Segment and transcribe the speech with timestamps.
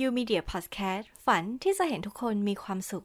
[0.00, 3.04] ยูมีเดียพอดแคสต์ฝันที่จะเห็นทุกคนมีความสุข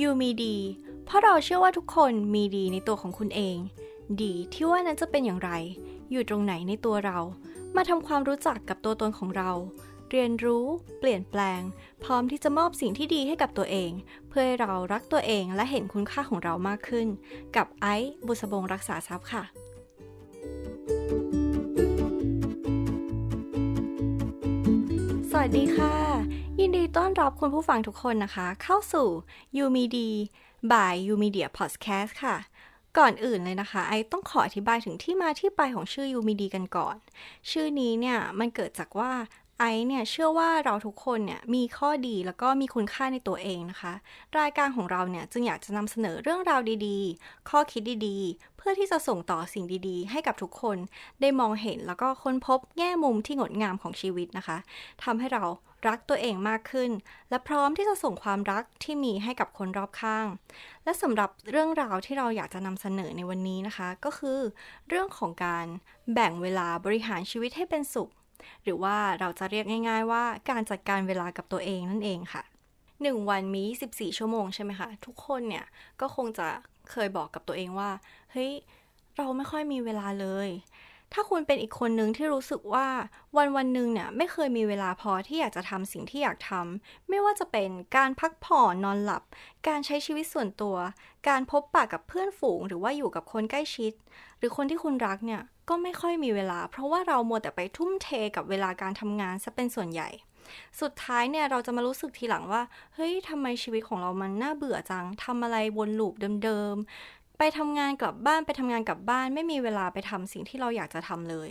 [0.00, 0.56] ยูมีดี
[1.04, 3.56] เพราะเราเชื่อว่าทุกคนมีดีในตัวของคุณเอง
[4.22, 5.50] ดีที่ว่านั้นจะเป็นอย่างไร
[6.10, 7.18] อยู่ตรงไหนในตัวเรา
[7.76, 9.50] มาทำความรู้จักกับตัวตนของเรา
[10.10, 10.64] เรียนรู้
[10.98, 11.60] เปลี่ยนแปลง
[12.04, 13.90] พร้อมที่จะมอบสิ่งที่ดีให้กับตัวเอง
[14.28, 17.06] เพื่อให้เรารักตัวเองและเห็นคุณค่าของเรามากขึ้น
[17.56, 19.44] กับไอซ์บุษบงรักษาทรัพย์ค่ะ
[25.50, 25.96] สวัสดีค่ะ
[26.60, 29.08] ยินดีต้อนรับคุณผู้ฟังทุกคนนะคะ เข้าสู่
[29.56, 30.08] ยูมีดี
[30.72, 32.36] บายยูมีเดียพอดแคสต์ค่ะ
[32.98, 36.96] ก่อนอื่นเลยนะคะ ไอต้องขออธิบายถึงที่มาที่ไปของชื่อยูมีดีกันก่อน
[37.50, 39.10] ชื่อนี้เนี่ย มันเกิดจากว่า
[39.58, 43.92] ไอเนี่ยเชื่อว่าเราทุกคนเนี่ยมีข้อดีแล้วก็มีคุณค่าในตัวเองนะคะ
[44.38, 50.78] รายการของเราเนี่ยจึงอยากจะนำเสนอเรื่องราวดีๆ ข้อคิดดีๆ เพื่อที่จะส่งต่อสิ่งดีๆ ให้กับทุกคน
[51.20, 54.58] ได้มองเห็นแล้วก็ค้นพบแง่มุมที่งดงามของชีวิตนะคะ
[55.04, 55.44] ทำให้เรา
[55.88, 56.90] รักตัวเองมากขึ้น
[57.30, 60.26] และพร้อมที่จะส่งความรักที่มีให้กับคนรอบข้าง
[60.84, 64.38] และสำหรับเรื่องราวที่เราอยากจะนำเสนอในวันนี้นะคะ ก็คือ
[64.88, 65.66] เรื่องของการ
[66.14, 68.10] แบ่งเวลาบริหารชีวิตให้เป็นสุข
[68.62, 72.42] หรือว่าเราจะเรียกง่าย ๆ ว่าการจัดการเวลากับตัวเองนั่นเองค่ะ
[73.02, 75.66] หนึ่งวันมี 24 ชั่วโมงใช่ไหมคะทุกคนเนี่ย
[76.00, 76.48] ก็คงจะ
[76.90, 77.90] เคยบอกกับตัวเองว่า
[78.32, 78.52] เฮ้ย
[79.16, 80.48] เราไม่ค่อยมีเวลาเลย
[81.12, 82.86] ถ้าคุณเป็นอีกคนหนึ่งที่รู้สึกว่า
[83.36, 89.22] วันวันหนึ่งเนี่ยไม่เคยมีเวลาพอที่อยากจะทำสิ่งที่อยากทำไม่ว่าจะเป็นการพักผ่อนนอนหลับ
[89.68, 90.76] การใช้ชีวิตส่วนตัว
[91.28, 93.92] การพบปะกับเพื่อนฝูง หรือว่าอยู่กับคนใกล้ชิด
[94.38, 100.10] หรือคนที่คุณรักเนี่ยก็ไม่ค่อยมีเวลา เพราะว่าเรามัวแต่ไปทุ่มเทกับเวลาการทำงานซะเป็นส่วนใหญ่
[100.80, 102.62] สุดท้ายเนี่ยเราจะมารู้สึกทีหลังว่า
[102.94, 106.14] เฮ้ยทำไมชีวิตของเรามันน่าเบื่อจังทำอะไรวนลูป
[106.44, 106.74] เดิม
[107.38, 111.48] ไปทำงานกลับบ้านไปทำงานกลับบ้าน ไม่มีเวลาไปทำสิ่งที่เราอยากจะทำเลย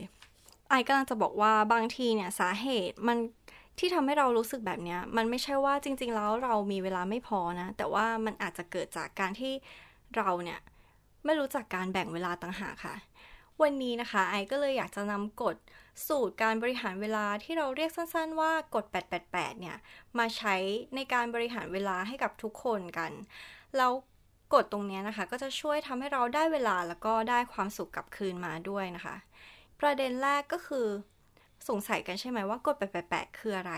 [0.70, 3.18] ไอ้กำลังจะบอกว่าบางทีเนี่ยสาเหตุมัน
[3.80, 9.54] ที่ทำให้เรารู้สึกแบบนี้มันไม่ใช่ว่าจริง ๆ แล้วเรามีเวลาไม่พอนะ แต่ว่ามันอาจจะเกิดจากการที่
[10.17, 10.60] เราเนี่ย
[11.26, 12.95] ไม่รู้จักการแบ่งเวลาต่างหากค่ะ
[13.61, 15.56] วันนี้นะคะไอก็เลยอยากจะนำกฎ
[16.08, 18.86] สูตรการบริหารเวลาที่เราเรียกสั้น ๆ ว่ากฎ
[19.23, 19.78] 888 เนี่ย
[20.17, 20.56] มาใช้
[20.95, 23.11] ในการบริหารเวลาให้กับทุกคนกัน
[23.78, 23.92] แล้ว
[24.54, 29.16] กฎตรงนี้นะคะ ก็จะช่วยทำให้เราได้เวลาแล้วก็ได้ความสุขกลับคืนมาด้วยนะคะ
[29.80, 30.88] ประเด็นแรกก็คือ
[31.70, 32.76] สงสัยกันใช่ไหมว่ากฎ
[33.08, 33.74] 888คืออะไร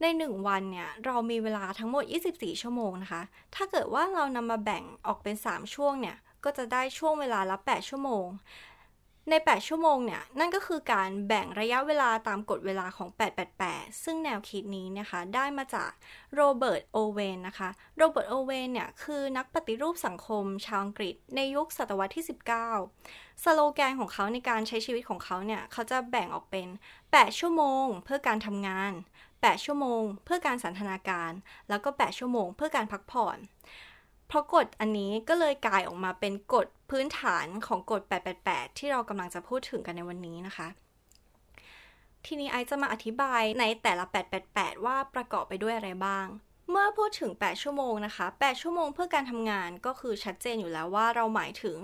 [0.00, 2.04] ใน 1 วันเนี่ย เรามีเวลาทั้งหมด
[2.34, 3.22] 24 ชั่วโมงนะคะ
[3.54, 8.26] ถ้าเกิดว่าเรานำมาแบ่งออกเป็น 3 ช่วงเนี่ย ก็จะได้ช่วงเวลาละ 8 ชั่วโมง
[9.30, 13.08] ใน 8 ชั่วโมงเนี่ย นั่นก็คือการแบ่งระยะเวลาตามกฎเวลาของ
[13.56, 15.90] 888 ซึ่งแนวคิดนี้นะคะ ได้มาจาก
[16.34, 22.24] โรเบิร์ต โอเวนนะคะ โรเบิร์ต โอเวนเนี่ย คือนักปฏิรูปสังคมชาวอังกฤษ ในยุคศตวรรษที่
[22.84, 26.68] 19 สโลแกนของเขาในการใช้ชีวิตของเขาเนี่ย เขาจะแบ่งออกเป็น
[27.06, 28.92] 8 ชั่วโมง เพื่อการทำงาน
[29.28, 31.32] 8 ชั่วโมง เพื่อการสันทนาการ
[31.68, 33.38] แล้วก็ 8 ชั่วโมง เพื่อการพักผ่อน
[34.28, 38.02] เพราะกฎอันนี้ก็เลยกลายออกมาเป็นกฎพื้นฐานของกฎ
[38.40, 40.68] 888 ที่เรากำลังจะพูดถึงกันในวันนี้นะคะ
[42.26, 44.04] ทีนี้ไอจะมาอธิบายในแต่ละ
[44.44, 46.26] 888 ว่าประกอบไปด้วยอะไรบ้าง
[46.70, 51.78] เมื่อพูดถึง 8 ชั่วโมงนะคะ 8 ชั่วโมงเพื่อการทำงานก็คือชัดเจนอยู่แล้วว่าเราหมายถึง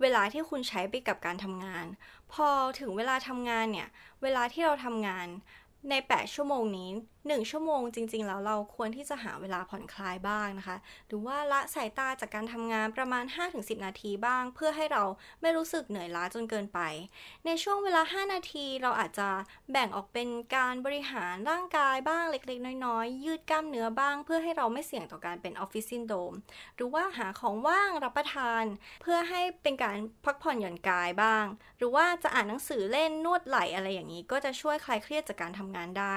[0.00, 1.86] เวลาที่คุณใช้ไปกับการทำงาน
[2.32, 2.48] พอ
[2.80, 3.88] ถึงเวลาทำงานเนี่ย
[4.22, 5.26] เวลาที่เราทำงาน
[5.90, 10.76] ใน 8 ชั่วโมงนี้ 1 ชั่วโมงจริง ๆ แล้วเราควรที่จะหาเวลาผ่อนคลายบ้างนะคะ
[11.06, 15.02] หรือว่าละสายตาจากการทำงานประมาณ 5-10 นาทีบ้าง เพื่อให้เรา
[15.40, 16.80] ไม่รู้สึกเหนื่อยล้าจนเกินไป
[17.46, 19.28] ในช่วงเวลา 5 นาทีเราอาจจะ
[19.70, 26.32] แบ่งออกเป็นการบริหารร่างกายบ้างเล็ก ๆ น้อย ๆ ยืดกล้ามเนื้อบ้าง เพื่อให้เราไม่เสี่ยงต่อการเป็นออฟฟิศซินโดม
[26.76, 28.64] หรือว่าหาของว่างรับประทาน
[29.02, 31.44] เพื่อให้เป็นการพักผ่อนหย่อนกายบ้าง
[31.78, 36.16] หรือว่าจะอ่านหนังสือเล่นนวดไหล่อะไรอย่างนี้ ก็จะช่วยคลายเครียดจากการทำงานได้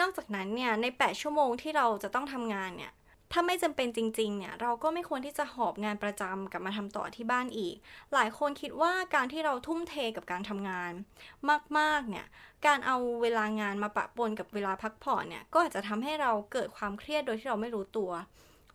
[0.00, 2.92] นอกจากนั้นเนี่ยใน 8 ชั่วโมงที่เราจะต้องทำงานเนี่ย
[3.32, 7.74] ถ้าไม่จำเป็นจริง ๆ เนี่ย เราก็ไม่ควรที่จะหอบงานประจำกลับมาทำต่อที่บ้านอีก
[8.14, 10.92] หลายคนคิดว่าการที่เราทุ่มเทกับการทำงาน
[11.78, 12.26] มากๆ เนี่ย
[12.66, 18.10] การเอาเวลางานมาปะปนกับเวลาพักผ่อนเนี่ย ก็อาจจะทำให้เราเกิดความเครียดโดยที่เราไม่รู้ตัว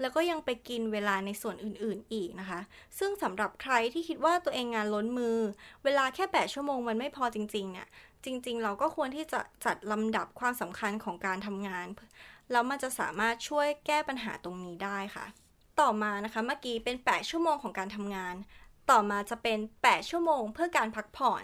[0.01, 2.59] แล้วก็ยังไปกินเวลาในส่วนอื่น ๆ อีกนะคะ
[2.99, 5.37] ซึ่งสำหรับใครที่คิดว่าตัวเองงานล้นมือ
[5.83, 7.87] เวลาแค่ 8 ชั่วโมงมันไม่พอจริง ๆ เนี่ย
[8.25, 11.87] จริงๆ เราก็ควรที่จะจัดลำดับความสำคัญของการทำงาน
[12.51, 15.25] แล้วมันจะสามารถช่วยแก้ปัญหาตรงนี้ได้ค่ะ
[15.79, 18.35] ต่อมานะคะเมื่อกี้เป็น 8 ชั่วโมงของการทำงาน
[18.91, 21.43] ต่อมาจะเป็น 8 ชั่วโมงเพื่อการพักผ่อน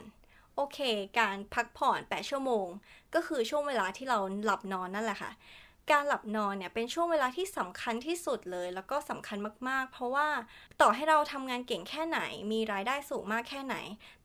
[0.55, 0.79] โอเค
[1.19, 2.67] การพักผ่อน 8 ชั่วโมง
[3.13, 5.31] ก็คือช่วงเวลาที่เราหลับนอนนั่นแหละค่ะ
[5.91, 9.37] การหลับนอนเนี่ยเป็นช่วงเวลาที่สำคัญที่สุดเลย แล้วก็สำคัญ
[9.69, 10.27] มากๆ เพราะว่า
[10.81, 12.19] ต่อให้เราทำงานเก่งแค่ไหน
[12.51, 13.75] มีรายได้สูงมากแค่ไหน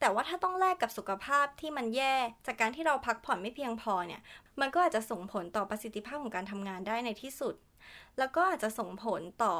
[0.00, 2.14] แต่ว่าถ้าต้องแลกกับสุขภาพที่มันแย่
[2.46, 4.20] จากการที่เราพักผ่อนไม่เพียงพอเนี่ย
[4.60, 7.54] มันก็อาจจะส่งผลต่อประสิทธิภาพของการทำงานได้ในที่สุด
[8.18, 9.54] แล้วก็อาจจะส่งผลต่อ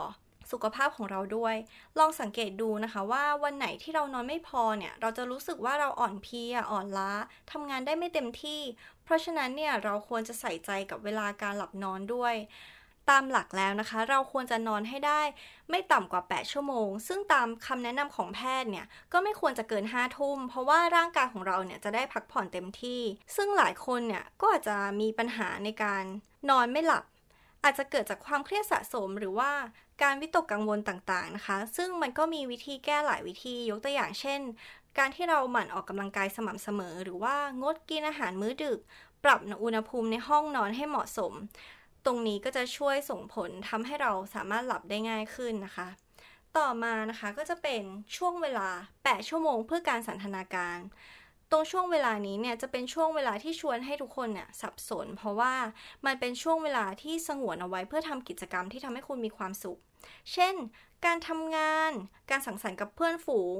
[0.52, 1.54] สุขภาพของเราด้วย
[1.98, 7.12] ลองสังเกตดูนะคะว่าวันไหนที่เรานอนไม่พอเนี่ย เราจะรู้สึกว่าเราอ่อนเพลียอ่อนล้า
[7.52, 8.60] ทำงานได้ไม่เต็มที่
[9.04, 12.34] เพราะฉะนั้นเนี่ยเราควรจะใส่ใจกับเวลาการหลับนอนด้วย
[13.10, 15.22] ตามหลักแล้วนะคะ เราควรจะนอนให้ได้
[15.70, 23.00] ไม่ต่ำกว่า 8 ชั่วโมง ซึ่งตามคำแนะนำของแพทย์เนี่ย ก็ไม่ควรจะเกิน 5 ทุ่ม เพราะว่าร่างกายของเราเนี่ยจะได้พักผ่อนเต็มที่
[23.36, 26.04] ซึ่งหลายคนเนี่ยก็อาจจะมีปัญหาในการ
[26.50, 27.04] นอนไม่หลับ
[27.64, 29.50] อาจจะเกิดจากความเครียดสะสมหรือว่า
[30.02, 34.40] การวิตกกังวลต่างๆนะคะ ซึ่งมันก็มีวิธีแก้หลายวิธียกตัวอย่างเช่น
[34.98, 38.78] การที่เราหมั่นออกกำลังกายสม่ำเสมอ หรือว่างดกินอาหารมื้อดึก
[39.24, 41.32] ปรับอุณหภูมิในห้องนอนให้เหมาะสม
[42.04, 45.88] ตรงนี้ก็จะช่วยส่งผลทำให้เราสามารถหลับได้ง่ายขึ้นนะคะ
[46.56, 47.82] ต่อมานะคะก็จะเป็น
[48.16, 48.68] ช่วงเวลา
[49.04, 50.78] 8 ชั่วโมงเพื่อการสันทนาการ
[51.54, 55.54] รงช่วงเวลานี้เนี่ยจะเป็นช่วงเวลาที่ชวนให้ทุกคนเนี่ยสับสน เพราะว่า
[56.06, 59.78] มันเป็นช่วงเวลาที่สงวนเอาไว้เพื่อทำกิจกรรมที่ทำให้คุณมีความสุข
[60.32, 60.54] เช่น
[61.04, 61.92] การทำงาน
[62.30, 63.58] การสังสรรค์กับเพื่อนฝูง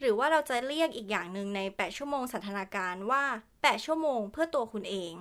[0.00, 3.24] หรือว่าเราจะเรียกอีกอย่างหนึ่งใน 8 ชั่วโมงสันทนาการว่า
[3.54, 5.12] 8 ชั่วโมงเพื่อตัวคุณเอง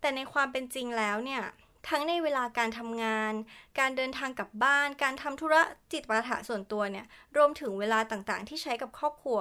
[0.00, 1.42] แต่ในความเป็นจริงแล้วเนี่ย
[1.88, 3.32] ทั้งในเวลาการทำงาน
[3.78, 5.62] การเดินทางกลับบ้าน การทำธุระ
[5.92, 7.06] จิตประถะส่วนตัวเนี่ย
[7.36, 9.38] รวมถึงเวลาต่างๆ ที่ใช้กับครอบครัว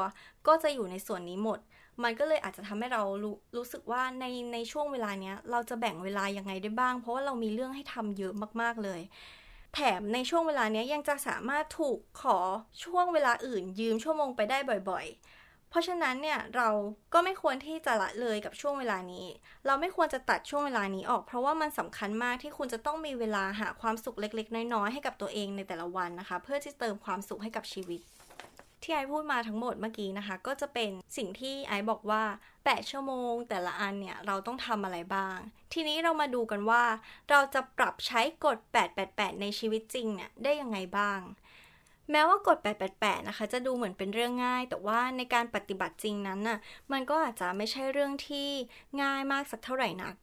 [0.47, 1.59] ก็จะอยู่ในส่วนนี้หมด
[2.03, 9.01] มันก็เลยอาจจะทำให้เรารู้รู้สึกว่าในในช่วงเวลาเนี้ย เราจะแบ่งเวลายังไงได้บ้าง เพราะว่าเรามีเรื่องให้ทำเยอะมากๆเลย
[9.73, 12.37] แถมในช่วงเวลาเนี้ยยังจะสามารถถูกขอ
[12.83, 14.57] ช่วงเวลาอื่น ยืมชั่วโมงไปได้
[14.89, 16.69] บ่อย ๆ เพราะฉะนั้นเนี่ยเรา
[17.13, 19.25] ก็ไม่ควรที่จะละเลยกับช่วงเวลานี้
[19.65, 28.01] เราไม่ควรจะตัดช่วงเวลานี้ออก เพราะว่ามันสำคัญมากที่คุณจะต้องมีเวลาหาความสุขเล็ก ๆ น้อยๆให้กับตัวเองในแต่ละวันนะคะ เพื่อที่เติมความสุขให้กับชีวิต
[28.83, 32.23] ที่ไอพูดมาทั้งหมดเมื่อกี้นะคะ ก็จะเป็นสิ่งที่ไอบอกว่า
[32.57, 35.37] 8 ชั่วโมง แต่ละอันเนี่ยเราต้องทำอะไรบ้าง
[35.73, 36.83] ทีนี้เรามาดูกันว่า
[37.29, 38.57] เราจะปรับใช้กฎ
[38.99, 41.21] 888 ในชีวิตจริงเนี่ยได้ยังไงบ้าง
[42.11, 42.57] แม้ว่ากฎ
[42.93, 46.59] 888 นะคะ จะดูเหมือนเป็นเรื่องง่าย แต่ว่าในการปฏิบัติจริงนั้นน่ะ
[46.91, 48.49] มันก็อาจจะไม่ใช่เรื่องที่
[49.01, 50.13] ง่ายมากสักเท่าไหร่นัก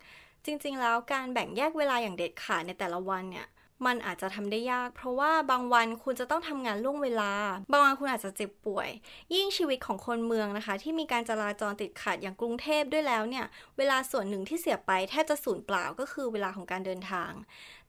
[0.47, 3.47] จริงๆ แล้วการแบ่งแยกเวลาอย่างเด็ดขาดในแต่ละวันเนี่ย
[3.87, 7.33] มันอาจจะทำได้ยาก เพราะว่าบางวันคุณจะต้องทำงานล่วงเวลา
[7.73, 8.89] บางวันคุณอาจจะเจ็บป่วย
[9.35, 13.47] ยิ่งชีวิตของคนเมืองนะคะ ที่มีการจราจรติดขัดอย่างกรุงเทพด้วยแล้วเนี่ย
[13.79, 17.31] เวลาส่วนหนึ่งที่เสียไปแทบจะสูญเปล่าก็คือเวลาของการเดินทาง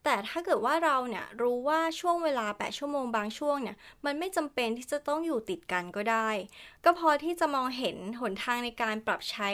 [0.06, 3.76] แต่ถ้าเกิดว่าเราเนี่ยรู้ว่าช่วงเวลา 8 ชั่วโมงบางช่วงเนี่ย
[4.06, 6.30] มันไม่จำเป็นที่จะต้องอยู่ติดกันก็ได้
[6.86, 9.50] ก็พอที่จะมองเห็นหนทางในการปรับใช้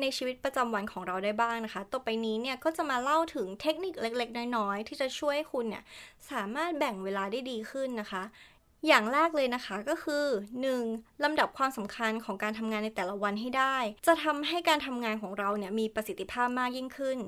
[0.00, 5.82] ในชีวิตประจำวันของเราได้บ้างนะคะ ต่อไปนี้เนี่ยก็จะมาเล่าถึงเทคนิคเล็กๆ น้อยๆ ที่จะช่วยให้คุณเนี่ย
[6.30, 8.24] สามารถแบ่งเวลาได้ดีขึ้นนะคะ
[8.86, 10.24] อย่างแรกเลยนะคะก็คือ
[10.74, 11.24] 1.
[11.24, 13.76] ลำดับความสำคัญของการทำงานในแต่ละวันให้ได้
[14.06, 17.18] จะทำให้การทำงานของเราเนี่ยมีประสิทธิภาพมากยิ่งขึ้น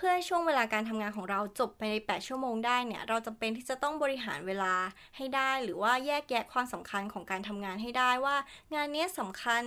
[0.00, 4.74] เพื่อให้ช่วงเวลาการทำงานของเราจบไปใน 8 ชั่วโมงได้เนี่ย เราจำเป็นที่จะต้องบริหารเวลา
[5.16, 8.36] ให้ได้ หรือว่าแยกแยะความสำคัญของการทำงานให้ได้ว่า
[8.74, 9.62] งานนี้สำคัญ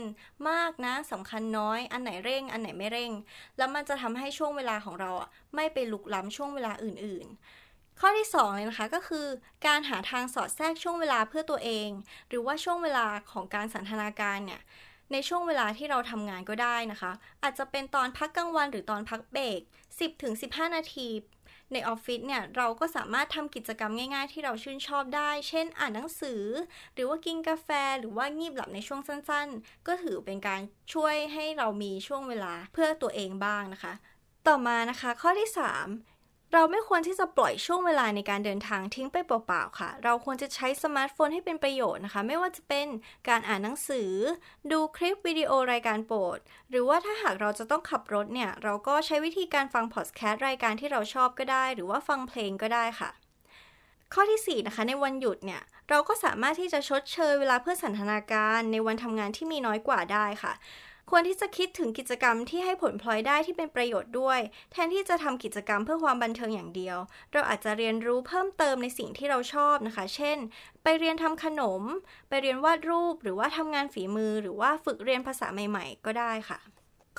[0.49, 3.11] มากนะสำคัญน้อย อันไหนเร่ง อันไหนไม่เร่ง
[3.57, 5.11] แล้วมันจะทำให้ช่วงเวลาของเรา
[5.55, 7.27] ไม่ไปลุกล้ำช่วงเวลาอื่น
[7.63, 9.27] ๆข้อที่2เลยนะคะก็คือ
[9.65, 11.89] การหาทางสอดแทรกช่วงเวลาเพื่อตัวเอง
[12.29, 14.61] หรือว่าช่วงเวลาของการสันทนาการเนี่ย
[15.11, 17.11] ในช่วงเวลาที่เราทำงานก็ได้นะคะ
[17.43, 19.59] อาจจะเป็นตอนพักกลางวันหรือตอนพักเบรก
[20.17, 21.09] 10-15 นาที
[21.73, 26.43] ในออฟฟิศเนี่ยเราก็สามารถทำกิจกรรมง่ายๆ ที่เราชื่นชอบได้ เช่น อ่านหนังสือ
[26.93, 27.69] หรือว่ากินกาแฟ
[27.99, 30.61] หรือว่างีบหลับในช่วงสั้นๆ ก็ถือเป็นการ
[30.93, 33.93] ช่วยให้เรามีช่วงเวลาเพื่อตัวเองบ้างนะคะ
[34.47, 35.87] ต่อมานะคะ ข้อที่ 3
[36.53, 42.87] เราไม่ควรที่จะปล่อยช่วงเวลาในการเดินทางทิ้งไปเปล่าๆค่ะ เราควรจะใช้สมาร์ทโฟนให้เป็นประโยชน์นะคะ ไม่ว่าจะเป็น
[43.29, 44.11] การอ่านหนังสือ
[44.71, 46.39] ดูคลิปวิดีโอรายการโปรด
[46.69, 53.09] หรือว่าถ้าหากเราจะต้องขับรถเนี่ย เราก็ใช้วิธีการฟังพอดแคสต์รายการที่เราชอบก็ได้ หรือว่าฟังเพลงก็ได้ค่ะ
[54.13, 60.53] ข้อที่ 4 นะคะในวันหยุดเนี่ยเราก็สามารถที่จะชดเชยเวลาเพื่อสันทนาการในวันทำงานที่มีน้อยกว่าได้ค่ะ
[61.13, 64.39] ควรที่จะคิดถึงกิจกรรมที่ให้ผลพลอยได้ที่เป็นประโยชน์ด้วย
[64.71, 66.97] แทนที่จะทำกิจกรรมเพื่อความบันเทิงอย่างเดียว
[67.33, 70.37] เราอาจจะเรียนรู้เพิ่มเติมในสิ่งที่เราชอบนะคะ เช่น
[70.83, 71.81] ไปเรียนทำขนม
[72.29, 76.59] ไปเรียนวาดรูป หรือว่าทำงานฝีมือ หรือว่าฝึกเรียนภาษาใหม่ ๆ ก็ได้ค่ะ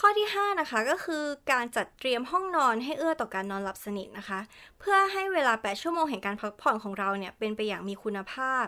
[0.00, 4.40] ข้อที่ 5 นะคะก็คือการจัดเตรียมห้องนอนให้เอื้อต่อการนอนหลับสนิทนะคะ
[4.78, 8.66] เพื่อให้เวลา 8 ชั่วโมงแห่งการพักผ่อนของเราเนี่ยเป็นไปอย่างมีคุณภาพ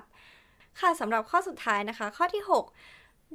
[0.80, 2.64] ค่ะสำหรับข้อสุดท้ายนะคะ ข้อที่ 6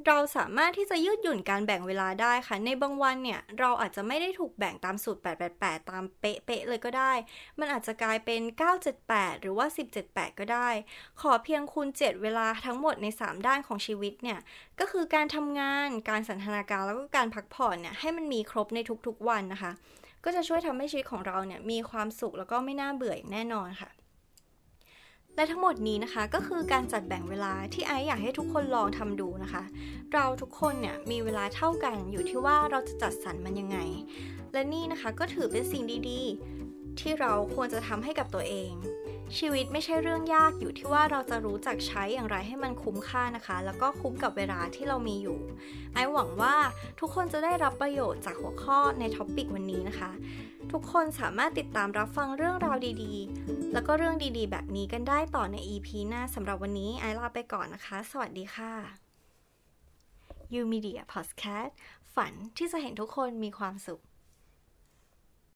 [0.06, 5.20] เราสามารถที่จะยืดหยุ่นการแบ่งเวลาได้ค่ะ ในบางวันเนี่ยเราอาจจะไม่ได้ถูกแบ่งตามสูตร
[5.54, 7.12] 888 ตามเป๊ะๆเลยก็ได้
[7.58, 8.40] มันอาจจะกลายเป็น
[8.90, 9.66] 978 หรือว่า
[10.02, 10.68] 1078 ก็ได้
[11.20, 14.38] ขอเพียงคุณ7 เวลาทั้งหมดใน 3 ด้านของชีวิตเนี่ย
[14.80, 19.72] ก็คือการทำงาน การสันทนาการ แล้วก็การพักผ่อนเนี่ยให้มันมีครบในทุกๆวันนะคะ
[20.24, 23.90] ก็จะช่วยทำให้ชีวิตของเราเนี่ยมีความสุขแล้วก็ไม่น่าเบื่ออย่างแน่นอนค่ะ
[25.40, 29.62] และทั้งหมดนี้นะคะก็คือการจัดแบ่งเวลาที่ไออยากให้ทุกคนลองทำดูนะคะ
[30.14, 33.78] เราทุกคนเนี่ยมีเวลาเท่ากันอยู่ที่ว่าเราจะจัดสรรมันยังไง
[34.52, 38.72] และนี่นะคะก็ถือเป็นสิ่งดีๆ ที่เราควรจะทำให้กับตัวเอง
[39.38, 45.38] ชีวิตไม่ใช่เรื่องยากอยู่ที่ว่าเราจะรู้จักใช้อย่างไรให้มันคุ้มค่านะคะ แล้วก็คุ้มกับเวลาที่เรามีอยู่
[45.94, 46.54] ไอหวังว่า
[47.00, 50.10] ทุกคนจะได้รับประโยชน์จากหัวข้อในท็อปิกวันนี้นะคะ
[50.72, 58.72] ทุกคนสามารถติดตามรับฟังเรื่องราวดีๆ แล้วก็เรื่องดีๆ แบบนี้กันได้ต่อใน EP หน้าสำหรับวันนี้ไอลาไปก่อนนะคะ สวัสดีค่ะ
[60.54, 61.72] You Media Podcast
[62.14, 64.00] ฝันที่จะเห็นทุกคนมีความสุข